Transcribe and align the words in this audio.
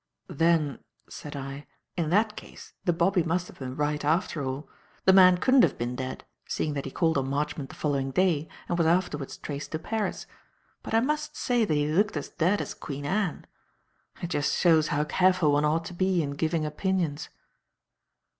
"Then," 0.29 0.79
said 1.11 1.35
I, 1.35 1.67
"in 1.95 2.09
that 2.09 2.35
case, 2.35 2.73
the 2.85 2.91
bobby 2.91 3.21
must 3.21 3.45
have 3.47 3.59
been 3.59 3.75
right, 3.75 4.03
after 4.03 4.43
all. 4.43 4.67
The 5.05 5.13
man 5.13 5.37
couldn't 5.37 5.61
have 5.61 5.77
been 5.77 5.95
dead, 5.95 6.23
seeing 6.47 6.73
that 6.73 6.85
he 6.85 6.89
called 6.91 7.19
on 7.19 7.29
Marchmont 7.29 7.69
the 7.69 7.75
following 7.75 8.09
day 8.09 8.47
and 8.67 8.79
was 8.79 8.87
afterwards 8.87 9.37
traced 9.37 9.73
to 9.73 9.77
Paris. 9.77 10.25
But 10.81 10.95
I 10.95 11.01
must 11.01 11.37
say 11.37 11.65
that 11.65 11.75
he 11.75 11.85
looked 11.87 12.17
as 12.17 12.29
dead 12.29 12.61
as 12.61 12.73
Queen 12.73 13.05
Anne. 13.05 13.45
It 14.23 14.31
just 14.31 14.57
shows 14.57 14.87
how 14.87 15.03
careful 15.03 15.51
one 15.51 15.65
ought 15.65 15.85
to 15.85 15.93
be 15.93 16.23
in 16.23 16.31
giving 16.31 16.65
opinions." 16.65 17.29